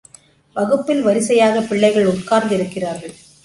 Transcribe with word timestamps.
வகுப்பில் 0.55 1.01
வரிசையாக 1.01 1.61
பிள்ளைகள் 1.61 2.05
உட்கார்ந்திருக்கிறார்கள். 2.05 3.15